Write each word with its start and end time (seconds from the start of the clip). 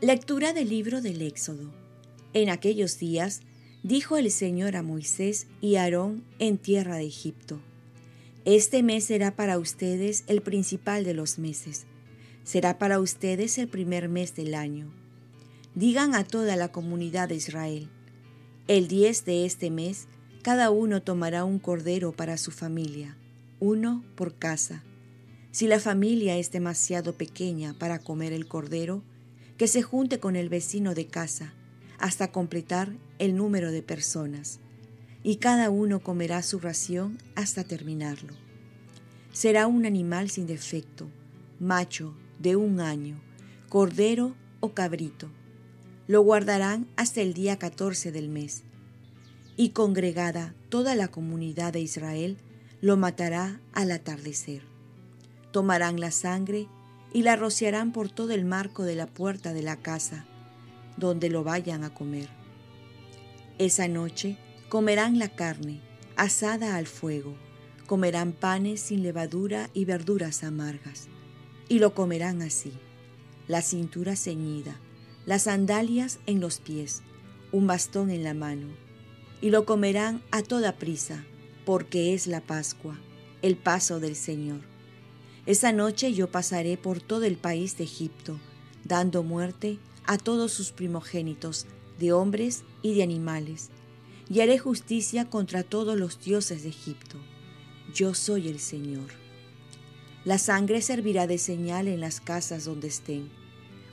Lectura 0.00 0.52
del 0.52 0.68
libro 0.68 1.00
del 1.00 1.22
Éxodo. 1.22 1.72
En 2.32 2.50
aquellos 2.50 2.98
días 2.98 3.42
dijo 3.84 4.16
el 4.16 4.30
Señor 4.32 4.74
a 4.74 4.82
Moisés 4.82 5.46
y 5.60 5.76
Aarón 5.76 6.24
en 6.40 6.58
tierra 6.58 6.96
de 6.96 7.06
Egipto. 7.06 7.60
Este 8.44 8.82
mes 8.82 9.04
será 9.04 9.36
para 9.36 9.56
ustedes 9.56 10.24
el 10.26 10.42
principal 10.42 11.04
de 11.04 11.14
los 11.14 11.38
meses. 11.38 11.86
Será 12.42 12.76
para 12.76 12.98
ustedes 12.98 13.56
el 13.56 13.68
primer 13.68 14.08
mes 14.08 14.34
del 14.34 14.56
año. 14.56 14.92
Digan 15.76 16.14
a 16.14 16.24
toda 16.24 16.56
la 16.56 16.72
comunidad 16.72 17.28
de 17.28 17.36
Israel, 17.36 17.88
el 18.66 18.88
10 18.88 19.24
de 19.24 19.46
este 19.46 19.70
mes, 19.70 20.08
cada 20.42 20.70
uno 20.70 21.02
tomará 21.02 21.44
un 21.44 21.58
cordero 21.58 22.12
para 22.12 22.36
su 22.36 22.50
familia, 22.50 23.16
uno 23.60 24.04
por 24.16 24.34
casa. 24.34 24.82
Si 25.52 25.68
la 25.68 25.78
familia 25.78 26.36
es 26.36 26.50
demasiado 26.50 27.12
pequeña 27.14 27.74
para 27.78 28.00
comer 28.00 28.32
el 28.32 28.48
cordero, 28.48 29.02
que 29.56 29.68
se 29.68 29.82
junte 29.82 30.18
con 30.18 30.36
el 30.36 30.48
vecino 30.48 30.94
de 30.94 31.06
casa 31.06 31.52
hasta 31.98 32.32
completar 32.32 32.92
el 33.18 33.36
número 33.36 33.70
de 33.70 33.82
personas, 33.82 34.60
y 35.22 35.36
cada 35.36 35.70
uno 35.70 36.00
comerá 36.00 36.42
su 36.42 36.58
ración 36.58 37.18
hasta 37.34 37.64
terminarlo. 37.64 38.34
Será 39.32 39.66
un 39.66 39.86
animal 39.86 40.28
sin 40.30 40.46
defecto, 40.46 41.08
macho, 41.58 42.14
de 42.38 42.56
un 42.56 42.80
año, 42.80 43.20
cordero 43.68 44.34
o 44.60 44.74
cabrito. 44.74 45.28
Lo 46.06 46.20
guardarán 46.20 46.86
hasta 46.96 47.20
el 47.20 47.32
día 47.32 47.58
14 47.58 48.12
del 48.12 48.28
mes. 48.28 48.64
Y 49.56 49.70
congregada 49.70 50.54
toda 50.68 50.94
la 50.94 51.08
comunidad 51.08 51.72
de 51.72 51.80
Israel, 51.80 52.36
lo 52.80 52.96
matará 52.96 53.60
al 53.72 53.92
atardecer. 53.92 54.62
Tomarán 55.52 56.00
la 56.00 56.10
sangre 56.10 56.68
y 57.14 57.22
la 57.22 57.36
rociarán 57.36 57.92
por 57.92 58.10
todo 58.10 58.32
el 58.32 58.44
marco 58.44 58.82
de 58.82 58.96
la 58.96 59.06
puerta 59.06 59.54
de 59.54 59.62
la 59.62 59.76
casa, 59.76 60.26
donde 60.96 61.30
lo 61.30 61.44
vayan 61.44 61.84
a 61.84 61.94
comer. 61.94 62.28
Esa 63.58 63.86
noche 63.86 64.36
comerán 64.68 65.20
la 65.20 65.28
carne, 65.28 65.80
asada 66.16 66.74
al 66.74 66.88
fuego, 66.88 67.36
comerán 67.86 68.32
panes 68.32 68.80
sin 68.80 69.04
levadura 69.04 69.70
y 69.72 69.84
verduras 69.84 70.42
amargas, 70.42 71.06
y 71.68 71.78
lo 71.78 71.94
comerán 71.94 72.42
así, 72.42 72.72
la 73.46 73.62
cintura 73.62 74.16
ceñida, 74.16 74.80
las 75.24 75.42
sandalias 75.42 76.18
en 76.26 76.40
los 76.40 76.58
pies, 76.58 77.02
un 77.52 77.68
bastón 77.68 78.10
en 78.10 78.24
la 78.24 78.34
mano, 78.34 78.66
y 79.40 79.50
lo 79.50 79.64
comerán 79.66 80.20
a 80.32 80.42
toda 80.42 80.76
prisa, 80.76 81.24
porque 81.64 82.12
es 82.12 82.26
la 82.26 82.40
Pascua, 82.40 82.98
el 83.40 83.56
paso 83.56 84.00
del 84.00 84.16
Señor. 84.16 84.73
Esa 85.46 85.72
noche 85.72 86.14
yo 86.14 86.30
pasaré 86.30 86.78
por 86.78 87.02
todo 87.02 87.24
el 87.24 87.36
país 87.36 87.76
de 87.76 87.84
Egipto, 87.84 88.40
dando 88.84 89.22
muerte 89.22 89.78
a 90.06 90.16
todos 90.16 90.52
sus 90.52 90.72
primogénitos, 90.72 91.66
de 91.98 92.12
hombres 92.12 92.64
y 92.82 92.94
de 92.94 93.02
animales, 93.02 93.68
y 94.30 94.40
haré 94.40 94.58
justicia 94.58 95.28
contra 95.28 95.62
todos 95.62 95.98
los 95.98 96.18
dioses 96.18 96.62
de 96.62 96.70
Egipto. 96.70 97.18
Yo 97.92 98.14
soy 98.14 98.48
el 98.48 98.58
Señor. 98.58 99.10
La 100.24 100.38
sangre 100.38 100.80
servirá 100.80 101.26
de 101.26 101.36
señal 101.36 101.88
en 101.88 102.00
las 102.00 102.22
casas 102.22 102.64
donde 102.64 102.88
estén. 102.88 103.30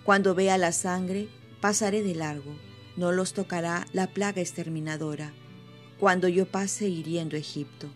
Cuando 0.06 0.34
vea 0.34 0.58
la 0.58 0.72
sangre, 0.72 1.28
pasaré 1.60 2.02
de 2.02 2.16
largo, 2.16 2.56
no 2.96 3.12
los 3.12 3.34
tocará 3.34 3.86
la 3.92 4.08
plaga 4.08 4.42
exterminadora, 4.42 5.34
cuando 6.00 6.30
yo 6.30 6.46
pase 6.46 6.88
hiriendo 6.88 7.36
Egipto. 7.36 7.90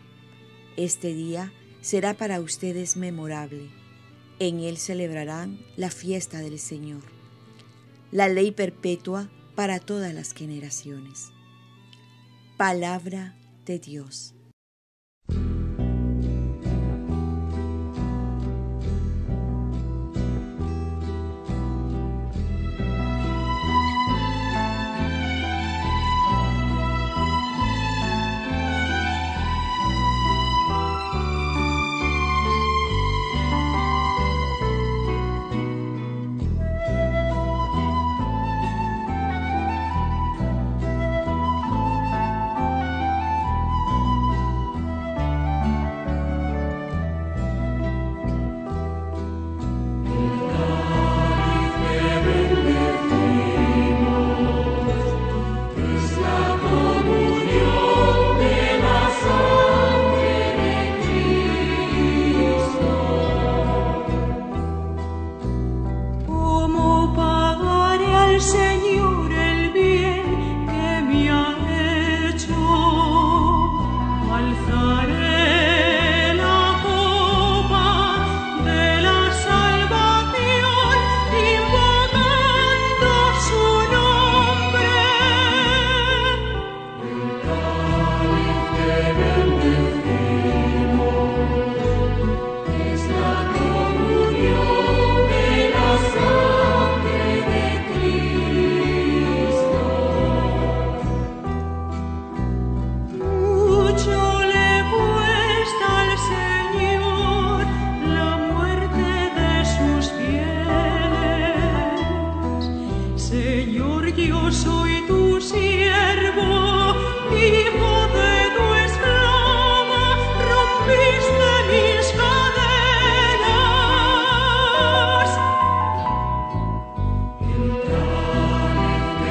Este 0.75 1.13
día 1.13 1.53
será 1.85 2.15
para 2.15 2.39
ustedes 2.39 2.97
memorable. 2.97 3.69
En 4.39 4.59
él 4.59 4.77
celebrarán 4.77 5.59
la 5.77 5.91
fiesta 5.91 6.39
del 6.39 6.57
Señor, 6.57 7.03
la 8.11 8.27
ley 8.27 8.49
perpetua 8.49 9.29
para 9.53 9.79
todas 9.79 10.11
las 10.11 10.33
generaciones. 10.33 11.27
Palabra 12.57 13.35
de 13.67 13.77
Dios. 13.77 14.34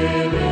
Amen. 0.04 0.44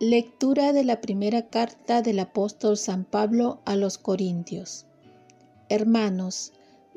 Lectura 0.00 0.72
de 0.72 0.84
la 0.84 1.00
primera 1.00 1.48
carta 1.48 2.02
del 2.02 2.20
apóstol 2.20 2.76
San 2.76 3.04
Pablo 3.04 3.58
a 3.64 3.74
los 3.74 3.98
Corintios. 3.98 4.86
Hermanos, 5.68 6.52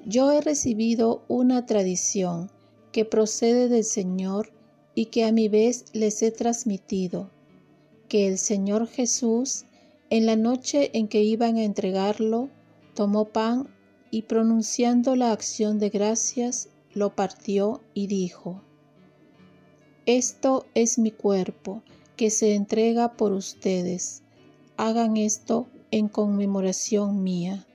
yo 0.06 0.31
he 0.31 0.39
recibido 0.39 1.24
una 1.27 1.65
tradición 1.65 2.51
que 2.92 3.03
procede 3.03 3.69
del 3.69 3.86
Señor 3.86 4.53
y 4.94 5.06
que 5.06 5.25
a 5.25 5.31
mi 5.31 5.50
vez 5.50 5.86
les 5.94 6.21
he 6.21 6.30
transmitido, 6.30 7.31
que 8.07 8.27
el 8.27 8.38
Señor 8.38 8.86
Jesús, 8.86 9.65
en 10.12 10.27
la 10.27 10.36
noche 10.36 10.92
en 10.94 11.07
que 11.07 11.24
iban 11.24 11.57
a 11.57 11.63
entregarlo, 11.63 12.50
tomó 12.94 13.25
pan 13.25 13.68
y 14.12 14.21
pronunciando 14.21 15.15
la 15.15 15.31
acción 15.31 15.80
de 15.80 15.89
gracias, 15.89 16.69
lo 16.94 17.15
partió 17.15 17.81
y 17.95 18.06
dijo, 18.06 18.62
Esto 20.06 20.68
es 20.75 21.00
mi 21.00 21.09
cuerpo 21.09 21.81
que 22.22 22.30
se 22.30 22.54
entrega 22.54 23.14
por 23.14 23.32
ustedes. 23.32 24.22
Hagan 24.78 25.18
esto 25.18 25.66
en 25.90 26.08
conmemoración 26.08 27.24
mía. 27.24 27.66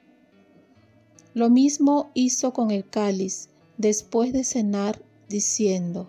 Lo 1.34 1.50
mismo 1.50 2.12
hizo 2.14 2.52
con 2.52 2.70
el 2.70 2.88
cáliz 2.88 3.48
después 3.76 4.32
de 4.32 4.44
cenar, 4.44 5.02
diciendo, 5.28 6.08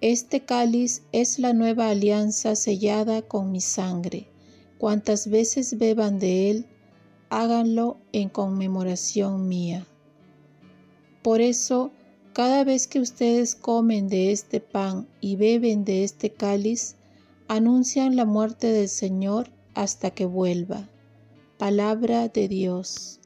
Este 0.00 0.44
cáliz 0.44 1.02
es 1.10 1.40
la 1.40 1.52
nueva 1.52 1.88
alianza 1.88 2.54
sellada 2.54 3.22
con 3.22 3.50
mi 3.50 3.60
sangre. 3.60 4.28
Cuantas 4.78 5.26
veces 5.26 5.78
beban 5.78 6.20
de 6.20 6.50
él, 6.50 6.66
háganlo 7.30 7.96
en 8.12 8.28
conmemoración 8.28 9.48
mía. 9.48 9.88
Por 11.24 11.40
eso, 11.40 11.90
cada 12.32 12.64
vez 12.64 12.86
que 12.86 13.00
ustedes 13.00 13.54
comen 13.54 14.08
de 14.08 14.32
este 14.32 14.60
pan 14.60 15.06
y 15.20 15.36
beben 15.36 15.84
de 15.84 16.04
este 16.04 16.30
cáliz, 16.30 16.96
anuncian 17.48 18.16
la 18.16 18.24
muerte 18.24 18.68
del 18.68 18.88
Señor 18.88 19.50
hasta 19.74 20.12
que 20.12 20.24
vuelva. 20.24 20.88
Palabra 21.58 22.28
de 22.28 22.48
Dios. 22.48 23.20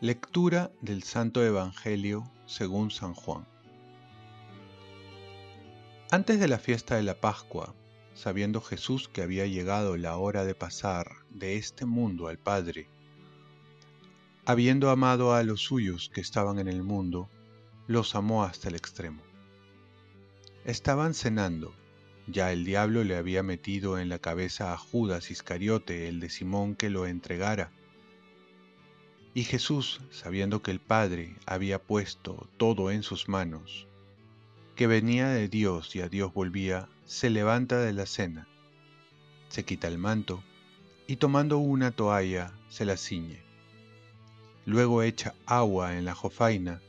Lectura 0.00 0.70
del 0.80 1.02
Santo 1.02 1.44
Evangelio 1.44 2.30
según 2.46 2.92
San 2.92 3.14
Juan. 3.14 3.44
Antes 6.10 6.38
de 6.38 6.46
la 6.46 6.58
fiesta 6.58 6.94
de 6.94 7.02
la 7.02 7.20
Pascua, 7.20 7.74
sabiendo 8.14 8.60
Jesús 8.60 9.08
que 9.08 9.22
había 9.22 9.46
llegado 9.46 9.96
la 9.96 10.16
hora 10.16 10.44
de 10.44 10.54
pasar 10.54 11.08
de 11.30 11.56
este 11.56 11.84
mundo 11.84 12.28
al 12.28 12.38
Padre, 12.38 12.88
habiendo 14.48 14.88
amado 14.88 15.34
a 15.34 15.42
los 15.42 15.60
suyos 15.60 16.08
que 16.08 16.22
estaban 16.22 16.58
en 16.58 16.68
el 16.68 16.82
mundo, 16.82 17.28
los 17.86 18.14
amó 18.14 18.44
hasta 18.44 18.70
el 18.70 18.76
extremo. 18.76 19.20
Estaban 20.64 21.12
cenando, 21.12 21.74
ya 22.26 22.50
el 22.50 22.64
diablo 22.64 23.04
le 23.04 23.16
había 23.16 23.42
metido 23.42 23.98
en 23.98 24.08
la 24.08 24.20
cabeza 24.20 24.72
a 24.72 24.78
Judas 24.78 25.30
Iscariote, 25.30 26.08
el 26.08 26.18
de 26.18 26.30
Simón, 26.30 26.76
que 26.76 26.88
lo 26.88 27.06
entregara. 27.06 27.70
Y 29.34 29.44
Jesús, 29.44 30.00
sabiendo 30.10 30.62
que 30.62 30.70
el 30.70 30.80
Padre 30.80 31.36
había 31.44 31.82
puesto 31.82 32.48
todo 32.56 32.90
en 32.90 33.02
sus 33.02 33.28
manos, 33.28 33.86
que 34.76 34.86
venía 34.86 35.28
de 35.28 35.48
Dios 35.48 35.94
y 35.94 36.00
a 36.00 36.08
Dios 36.08 36.32
volvía, 36.32 36.88
se 37.04 37.28
levanta 37.28 37.80
de 37.80 37.92
la 37.92 38.06
cena, 38.06 38.48
se 39.50 39.66
quita 39.66 39.88
el 39.88 39.98
manto 39.98 40.42
y 41.06 41.16
tomando 41.16 41.58
una 41.58 41.90
toalla 41.90 42.54
se 42.70 42.86
la 42.86 42.96
ciñe 42.96 43.47
Luego 44.68 45.02
echa 45.02 45.34
agua 45.46 45.96
en 45.96 46.04
la 46.04 46.14
jofaina 46.14 46.82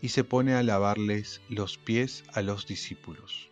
y 0.00 0.08
se 0.08 0.24
pone 0.24 0.54
a 0.54 0.62
lavarles 0.62 1.42
los 1.50 1.76
pies 1.76 2.24
a 2.32 2.40
los 2.40 2.66
discípulos, 2.66 3.50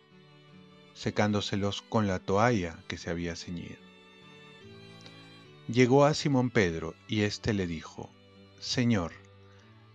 secándoselos 0.95 1.83
con 1.83 2.07
la 2.07 2.17
toalla 2.17 2.79
que 2.87 2.97
se 2.97 3.11
había 3.11 3.35
ceñido. 3.35 3.77
Llegó 5.71 6.05
a 6.05 6.15
Simón 6.15 6.49
Pedro 6.49 6.95
y 7.07 7.21
éste 7.21 7.53
le 7.53 7.67
dijo, 7.67 8.09
Señor, 8.57 9.11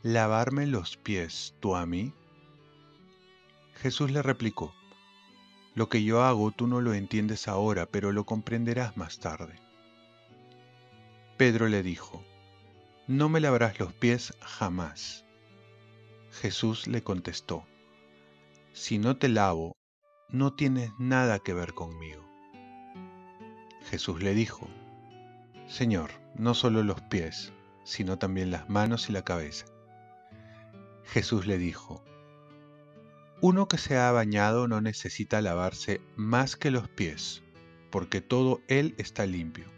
¿lavarme 0.05 0.69
los 0.69 0.97
pies 0.97 1.56
tú 1.59 1.75
a 1.75 1.85
mí? 1.85 2.12
Jesús 3.82 4.12
le 4.12 4.23
replicó, 4.23 4.73
Lo 5.75 5.88
que 5.88 6.05
yo 6.05 6.23
hago 6.23 6.53
tú 6.53 6.69
no 6.69 6.81
lo 6.81 6.94
entiendes 6.94 7.49
ahora, 7.49 7.87
pero 7.87 8.12
lo 8.12 8.25
comprenderás 8.25 8.97
más 8.97 9.19
tarde. 9.19 9.56
Pedro 11.37 11.67
le 11.67 11.82
dijo, 11.82 12.25
no 13.06 13.29
me 13.29 13.41
lavarás 13.41 13.79
los 13.79 13.93
pies 13.93 14.35
jamás. 14.41 15.27
Jesús 16.31 16.87
le 16.87 17.03
contestó, 17.03 17.67
si 18.73 18.99
no 18.99 19.19
te 19.19 19.29
lavo, 19.29 19.77
no 20.31 20.55
tienes 20.55 20.91
nada 20.99 21.39
que 21.39 21.53
ver 21.53 21.75
conmigo. 21.75 22.25
Jesús 23.91 24.23
le 24.23 24.33
dijo, 24.35 24.69
Señor, 25.69 26.12
no 26.35 26.55
solo 26.55 26.83
los 26.83 27.01
pies, 27.03 27.53
sino 27.85 28.19
también 28.19 28.51
las 28.51 28.71
manos 28.71 29.11
y 29.11 29.12
la 29.12 29.23
cabeza. 29.23 29.67
Jesús 31.05 31.47
le 31.47 31.59
dijo, 31.59 32.03
Uno 33.43 33.69
que 33.69 33.77
se 33.77 33.99
ha 33.99 34.11
bañado 34.12 34.67
no 34.67 34.81
necesita 34.81 35.43
lavarse 35.43 36.01
más 36.17 36.56
que 36.56 36.71
los 36.71 36.89
pies, 36.89 37.43
porque 37.91 38.23
todo 38.23 38.62
él 38.67 38.95
está 38.97 39.27
limpio 39.27 39.75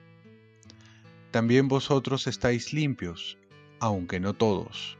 también 1.36 1.68
vosotros 1.68 2.26
estáis 2.28 2.72
limpios, 2.72 3.36
aunque 3.78 4.20
no 4.20 4.32
todos. 4.32 4.96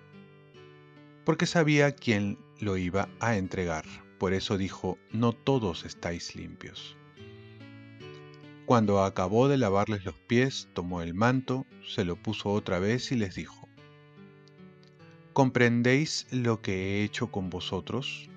Porque 1.25 1.47
sabía 1.47 1.93
quién 1.93 2.39
lo 2.61 2.77
iba 2.77 3.09
a 3.21 3.39
entregar, 3.39 3.87
por 4.19 4.35
eso 4.35 4.59
dijo, 4.59 4.99
no 5.11 5.33
todos 5.33 5.87
estáis 5.87 6.37
limpios. 6.37 6.95
Cuando 8.67 9.03
acabó 9.03 9.49
de 9.49 9.57
lavarles 9.57 10.05
los 10.05 10.19
pies, 10.27 10.69
tomó 10.75 11.01
el 11.01 11.15
manto, 11.15 11.65
se 11.89 12.05
lo 12.05 12.17
puso 12.17 12.51
otra 12.51 12.81
vez 12.81 13.13
y 13.13 13.17
les 13.17 13.35
dijo, 13.35 13.67
¿comprendéis 15.33 16.27
lo 16.31 16.61
que 16.61 16.75
he 17.01 17.05
hecho 17.05 17.31
con 17.33 17.49
vosotros? 17.49 18.29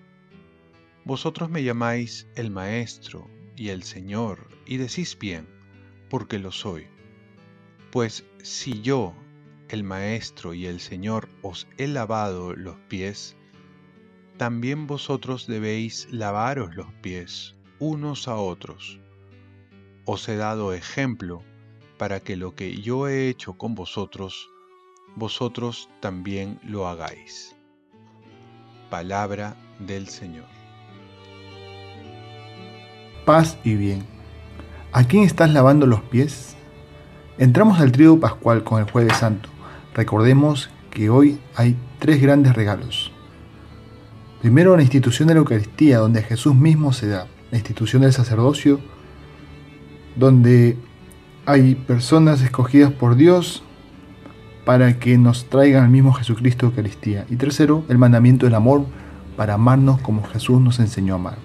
Vosotros 1.04 1.50
me 1.50 1.64
llamáis 1.64 2.30
el 2.38 2.50
Maestro 2.50 3.30
y 3.58 3.68
el 3.68 3.84
Señor, 3.84 4.48
y 4.66 4.78
decís 4.78 5.20
bien, 5.20 5.50
porque 6.10 6.40
lo 6.40 6.54
soy 6.54 6.88
pues 7.92 8.26
si 8.42 8.82
yo, 8.82 9.14
el 9.70 9.84
Maestro 9.84 10.54
y 10.54 10.66
el 10.66 10.80
Señor, 10.80 11.30
os 11.42 11.68
he 11.78 11.88
lavado 11.88 12.56
los 12.56 12.76
pies, 12.88 13.36
también 14.38 14.88
vosotros 14.88 15.48
debéis 15.48 16.08
lavaros 16.12 16.76
los 16.76 16.92
pies 17.02 17.56
unos 17.80 18.28
a 18.28 18.36
otros. 18.36 19.00
Os 20.06 20.28
he 20.30 20.36
dado 20.36 20.74
ejemplo 20.74 21.44
para 21.98 22.20
que 22.20 22.36
lo 22.36 22.56
que 22.56 22.82
yo 22.82 23.08
he 23.08 23.30
hecho 23.30 23.58
con 23.58 23.76
vosotros, 23.76 24.50
vosotros 25.16 25.90
también 26.00 26.60
lo 26.64 26.88
hagáis. 26.88 27.56
Palabra 28.90 29.56
del 29.80 30.08
Señor. 30.08 30.48
Paz 33.26 33.58
y 33.64 33.76
bien. 33.76 34.06
¿A 34.92 35.04
quién 35.04 35.24
estás 35.24 35.52
lavando 35.52 35.86
los 35.86 36.02
pies? 36.02 36.56
Entramos 37.40 37.80
al 37.80 37.94
trío 37.94 38.20
pascual 38.20 38.66
con 38.66 38.82
el 38.82 38.92
jueves 38.92 39.16
santo. 39.16 39.48
Recordemos 39.96 40.70
que 40.92 41.10
hoy 41.10 41.40
hay 41.56 41.78
tres 41.98 42.22
grandes 42.22 42.54
regalos. 42.54 43.14
Primero 44.42 44.76
la 44.76 44.82
institución 44.82 45.30
de 45.30 45.36
la 45.36 45.40
Eucaristía, 45.40 46.00
donde 46.00 46.22
Jesús 46.22 46.54
mismo 46.54 46.92
se 46.92 47.08
da. 47.08 47.28
La 47.50 47.58
institución 47.58 48.02
del 48.02 48.12
sacerdocio, 48.12 48.82
donde 50.18 50.78
hay 51.46 51.76
personas 51.76 52.42
escogidas 52.42 52.92
por 52.92 53.16
Dios 53.16 53.64
para 54.66 55.00
que 55.00 55.18
nos 55.18 55.46
traigan 55.50 55.86
al 55.86 55.90
mismo 55.92 56.12
Jesucristo 56.12 56.66
Eucaristía. 56.66 57.26
Y 57.30 57.38
tercero, 57.38 57.86
el 57.88 57.98
mandamiento 57.98 58.48
del 58.48 58.56
amor 58.56 58.86
para 59.38 59.54
amarnos 59.54 60.02
como 60.02 60.24
Jesús 60.28 60.60
nos 60.60 60.80
enseñó 60.80 61.14
a 61.14 61.16
amar. 61.16 61.38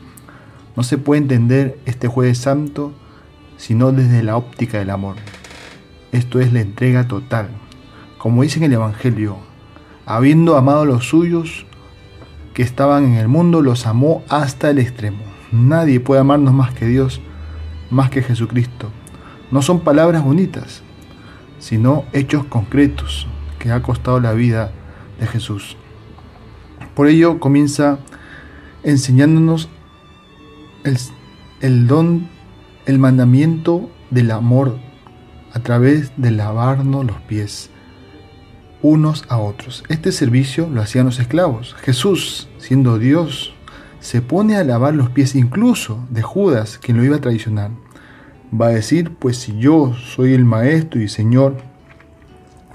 No 0.75 0.83
se 0.83 0.99
puede 0.99 1.23
entender 1.23 1.79
este 1.87 2.09
jueves 2.09 2.39
santo 2.39 2.93
sino 3.59 3.93
desde 3.93 4.25
la 4.25 4.37
óptica 4.37 4.79
del 4.79 4.91
amor. 4.91 5.15
Esto 6.15 6.39
es 6.39 6.53
la 6.53 6.61
entrega 6.61 7.09
total. 7.09 7.49
Como 8.19 8.45
dice 8.45 8.59
en 8.59 8.67
el 8.67 8.75
Evangelio, 8.75 9.37
habiendo 10.07 10.57
amado 10.57 10.83
a 10.83 10.85
los 10.85 11.09
suyos 11.09 11.67
que 12.55 12.63
estaban 12.63 13.05
en 13.05 13.15
el 13.15 13.27
mundo, 13.27 13.63
los 13.63 13.85
amó 13.89 14.23
hasta 14.29 14.71
el 14.71 14.79
extremo. 14.79 15.25
Nadie 15.51 15.99
puede 15.99 16.21
amarnos 16.21 16.55
más 16.55 16.73
que 16.73 16.87
Dios, 16.87 17.21
más 17.91 18.11
que 18.11 18.23
Jesucristo. 18.23 18.91
No 19.51 19.61
son 19.61 19.81
palabras 19.81 20.23
bonitas, 20.23 20.85
sino 21.59 22.05
hechos 22.13 22.45
concretos 22.45 23.27
que 23.59 23.73
ha 23.73 23.83
costado 23.83 24.21
la 24.21 24.35
vida 24.35 24.71
de 25.19 25.27
Jesús. 25.27 25.77
Por 26.95 27.09
ello 27.09 27.41
comienza 27.41 27.99
enseñándonos 28.85 29.69
el, 30.85 30.97
el 31.61 31.89
don, 31.89 32.29
el 32.87 33.01
mandamiento 33.01 33.91
del 34.11 34.31
amor 34.31 34.79
a 35.55 35.61
través 35.61 36.13
de 36.17 36.33
lavarnos 36.33 37.07
los 37.07 37.17
pies 37.23 37.71
unos 38.83 39.25
a 39.29 39.39
otros. 39.39 39.83
Este 39.89 40.13
servicio 40.13 40.69
lo 40.69 40.83
hacían 40.83 41.07
los 41.07 41.19
esclavos. 41.19 41.75
Jesús, 41.81 42.51
siendo 42.59 42.99
Dios, 42.99 43.55
se 44.01 44.21
pone 44.21 44.57
a 44.57 44.65
lavar 44.65 44.95
los 44.95 45.09
pies 45.09 45.35
incluso 45.35 46.07
de 46.11 46.21
Judas, 46.21 46.79
quien 46.79 46.99
lo 46.99 47.05
iba 47.05 47.17
a 47.17 47.21
traicionar. 47.21 47.71
Va 48.53 48.67
a 48.67 48.71
decir, 48.71 49.13
pues 49.19 49.39
si 49.39 49.57
yo 49.57 49.95
soy 49.95 50.35
el 50.35 50.45
maestro 50.45 51.01
y 51.01 51.09
señor, 51.09 51.57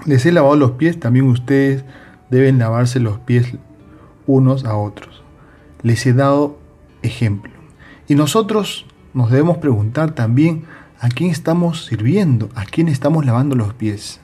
les 0.04 0.26
he 0.26 0.32
lavado 0.32 0.56
los 0.56 0.72
pies, 0.72 0.98
también 0.98 1.28
ustedes 1.28 1.84
deben 2.30 2.58
lavarse 2.58 2.98
los 2.98 3.20
pies 3.20 3.54
unos 4.26 4.64
a 4.64 4.76
otros. 4.76 5.22
Les 5.82 6.04
he 6.06 6.12
dado 6.12 6.58
ejemplo. 7.02 7.52
Y 8.08 8.14
nosotros 8.16 8.86
nos 9.14 9.30
debemos 9.30 9.58
preguntar 9.58 10.12
también 10.12 10.64
a 11.00 11.08
quién 11.08 11.30
estamos 11.30 11.86
sirviendo, 11.86 12.50
a 12.54 12.66
quién 12.66 12.88
estamos 12.88 13.24
lavando 13.24 13.56
los 13.56 13.72
pies. 13.72 14.20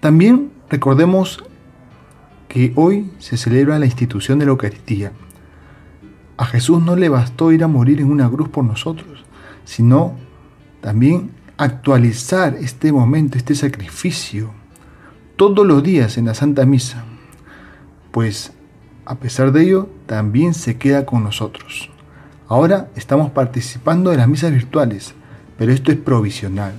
También 0.00 0.52
recordemos 0.68 1.42
que 2.48 2.72
hoy 2.76 3.10
se 3.18 3.38
celebra 3.38 3.78
la 3.78 3.86
institución 3.86 4.38
de 4.38 4.44
la 4.44 4.50
Eucaristía. 4.50 5.12
A 6.36 6.44
Jesús 6.44 6.82
no 6.82 6.96
le 6.96 7.08
bastó 7.08 7.50
ir 7.50 7.64
a 7.64 7.68
morir 7.68 8.00
en 8.02 8.10
una 8.10 8.28
cruz 8.28 8.50
por 8.50 8.62
nosotros, 8.64 9.24
sino 9.64 10.16
también 10.82 11.30
actualizar 11.56 12.54
este 12.56 12.92
momento, 12.92 13.38
este 13.38 13.54
sacrificio, 13.54 14.50
todos 15.36 15.66
los 15.66 15.82
días 15.82 16.18
en 16.18 16.26
la 16.26 16.34
Santa 16.34 16.66
Misa, 16.66 17.04
pues 18.10 18.52
a 19.06 19.14
pesar 19.14 19.50
de 19.52 19.62
ello 19.62 19.88
también 20.04 20.52
se 20.52 20.76
queda 20.76 21.06
con 21.06 21.24
nosotros. 21.24 21.88
Ahora 22.48 22.90
estamos 22.96 23.30
participando 23.30 24.10
de 24.10 24.18
las 24.18 24.28
misas 24.28 24.52
virtuales, 24.52 25.14
pero 25.62 25.72
esto 25.72 25.92
es 25.92 25.96
provisional. 25.96 26.72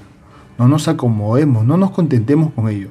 No 0.58 0.68
nos 0.68 0.90
acomodemos, 0.90 1.64
no 1.64 1.78
nos 1.78 1.92
contentemos 1.92 2.52
con 2.52 2.68
ello, 2.68 2.90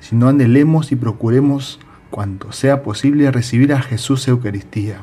sino 0.00 0.26
anhelemos 0.26 0.90
y 0.90 0.96
procuremos 0.96 1.78
cuanto 2.10 2.50
sea 2.50 2.82
posible 2.82 3.30
recibir 3.30 3.72
a 3.72 3.80
Jesús 3.80 4.26
Eucaristía. 4.26 5.02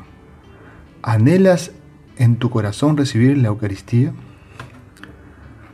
¿Anhelas 1.00 1.72
en 2.18 2.36
tu 2.36 2.50
corazón 2.50 2.98
recibir 2.98 3.38
la 3.38 3.48
Eucaristía? 3.48 4.12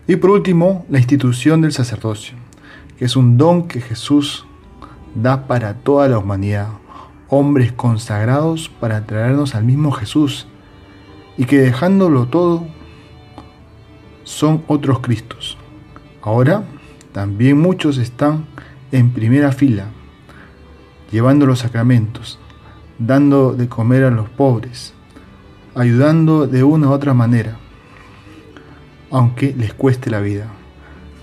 Y 0.06 0.14
por 0.14 0.30
último, 0.30 0.86
la 0.88 0.98
institución 0.98 1.60
del 1.60 1.72
sacerdocio, 1.72 2.36
que 2.96 3.06
es 3.06 3.16
un 3.16 3.38
don 3.38 3.66
que 3.66 3.80
Jesús 3.80 4.46
da 5.16 5.48
para 5.48 5.74
toda 5.74 6.06
la 6.06 6.18
humanidad, 6.18 6.68
hombres 7.26 7.72
consagrados 7.72 8.68
para 8.68 9.06
traernos 9.06 9.56
al 9.56 9.64
mismo 9.64 9.90
Jesús, 9.90 10.46
y 11.36 11.46
que 11.46 11.58
dejándolo 11.58 12.26
todo, 12.26 12.68
son 14.24 14.64
otros 14.66 15.00
Cristos. 15.00 15.56
Ahora, 16.22 16.64
también 17.12 17.60
muchos 17.60 17.98
están 17.98 18.46
en 18.90 19.10
primera 19.10 19.52
fila, 19.52 19.86
llevando 21.10 21.46
los 21.46 21.60
sacramentos, 21.60 22.38
dando 22.98 23.52
de 23.52 23.68
comer 23.68 24.04
a 24.04 24.10
los 24.10 24.28
pobres, 24.28 24.94
ayudando 25.74 26.46
de 26.46 26.62
una 26.62 26.88
u 26.88 26.92
otra 26.92 27.14
manera, 27.14 27.56
aunque 29.10 29.54
les 29.54 29.74
cueste 29.74 30.10
la 30.10 30.20
vida. 30.20 30.46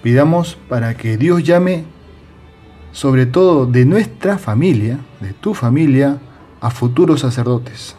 Pidamos 0.04 0.58
para 0.68 0.96
que 0.96 1.18
Dios 1.18 1.44
llame, 1.44 1.86
sobre 2.92 3.26
todo 3.26 3.66
de 3.66 3.86
nuestra 3.86 4.38
familia, 4.38 5.00
de 5.20 5.34
tu 5.34 5.54
familia, 5.54 6.20
a 6.62 6.72
futuros 6.72 7.22
sacerdotes. 7.22 7.96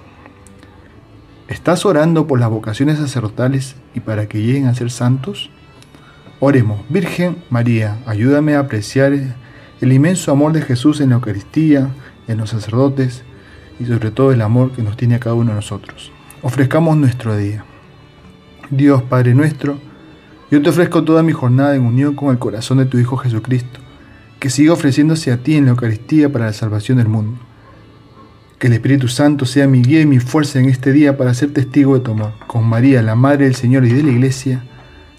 ¿Estás 1.50 1.85
orando 1.85 2.26
por 2.26 2.40
las 2.40 2.49
vocaciones 2.49 2.99
sacerdotales 2.99 3.76
y 3.95 4.00
para 4.00 4.26
que 4.26 4.40
lleguen 4.40 4.66
a 4.66 4.75
ser 4.75 4.90
santos? 4.90 5.50
Oremos, 6.38 6.80
Virgen 6.88 7.37
María, 7.50 7.99
ayúdame 8.07 8.54
a 8.54 8.61
apreciar 8.61 9.12
el 9.12 9.92
inmenso 9.92 10.33
amor 10.33 10.54
de 10.54 10.62
Jesús 10.62 11.02
en 11.02 11.11
la 11.11 11.16
Eucaristía, 11.16 11.90
en 12.26 12.38
los 12.38 12.49
sacerdotes 12.49 13.25
y 13.78 13.85
sobre 13.85 14.11
todo 14.11 14.33
el 14.33 14.40
amor 14.40 14.73
que 14.73 14.83
nos 14.83 14.97
tiene 14.97 15.16
a 15.16 15.21
cada 15.21 15.35
uno 15.35 15.50
de 15.50 15.57
nosotros 15.57 16.11
ofrezcamos 16.42 16.97
nuestro 16.97 17.37
día. 17.37 17.64
Dios 18.71 19.02
Padre 19.02 19.35
nuestro, 19.35 19.78
yo 20.50 20.62
te 20.62 20.71
ofrezco 20.71 21.04
toda 21.04 21.23
mi 21.23 21.33
jornada 21.33 21.75
en 21.75 21.83
unión 21.83 22.14
con 22.14 22.30
el 22.30 22.38
corazón 22.38 22.78
de 22.78 22.87
tu 22.87 22.99
Hijo 22.99 23.16
Jesucristo, 23.16 23.80
que 24.38 24.50
siga 24.50 24.73
ofreciéndose 24.73 25.33
a 25.33 25.38
ti 25.38 25.57
en 25.57 25.66
la 25.66 25.73
Eucaristía 25.73 26.30
para 26.30 26.47
la 26.47 26.52
salvación 26.52 26.99
del 26.99 27.09
mundo. 27.09 27.38
Que 28.60 28.68
el 28.68 28.74
Espíritu 28.74 29.08
Santo 29.08 29.44
sea 29.44 29.66
mi 29.66 29.82
guía 29.82 30.02
y 30.02 30.06
mi 30.06 30.20
fuerza 30.20 30.60
en 30.60 30.66
este 30.66 30.92
día 30.92 31.16
para 31.16 31.34
ser 31.34 31.52
testigo 31.52 31.94
de 31.94 32.04
tu 32.04 32.12
amor. 32.12 32.34
Con 32.46 32.64
María, 32.64 33.02
la 33.02 33.16
Madre 33.16 33.46
del 33.46 33.56
Señor 33.56 33.84
y 33.84 33.88
de 33.88 34.04
la 34.04 34.12
Iglesia, 34.12 34.62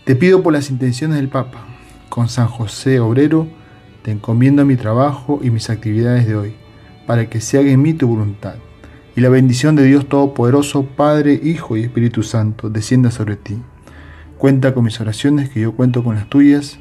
te 0.05 0.15
pido 0.15 0.41
por 0.41 0.53
las 0.53 0.69
intenciones 0.69 1.17
del 1.17 1.27
Papa. 1.27 1.65
Con 2.07 2.29
San 2.29 2.47
José 2.47 3.01
Obrero, 3.01 3.47
te 4.03 4.11
encomiendo 4.11 4.63
mi 4.63 4.77
trabajo 4.77 5.41
y 5.43 5.49
mis 5.49 5.69
actividades 5.69 6.25
de 6.25 6.37
hoy, 6.37 6.53
para 7.05 7.29
que 7.29 7.41
se 7.41 7.57
haga 7.57 7.69
en 7.69 7.81
mí 7.81 7.93
tu 7.93 8.07
voluntad 8.07 8.55
y 9.15 9.21
la 9.21 9.29
bendición 9.29 9.75
de 9.75 9.83
Dios 9.83 10.07
Todopoderoso, 10.07 10.85
Padre, 10.85 11.39
Hijo 11.43 11.75
y 11.75 11.83
Espíritu 11.83 12.23
Santo, 12.23 12.69
descienda 12.69 13.11
sobre 13.11 13.35
ti. 13.35 13.57
Cuenta 14.37 14.73
con 14.73 14.85
mis 14.85 14.99
oraciones, 15.01 15.49
que 15.49 15.59
yo 15.59 15.73
cuento 15.73 16.03
con 16.03 16.15
las 16.15 16.29
tuyas. 16.29 16.79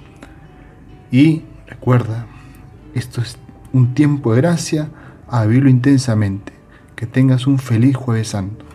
Y 1.11 1.43
recuerda, 1.67 2.27
esto 2.95 3.21
es 3.21 3.37
un 3.73 3.95
tiempo 3.95 4.33
de 4.33 4.41
gracia, 4.41 4.91
a 5.31 5.47
intensamente. 5.69 6.53
Que 6.97 7.07
tengas 7.07 7.47
un 7.47 7.59
feliz 7.59 7.97
jueves 7.97 8.29
santo. 8.29 8.70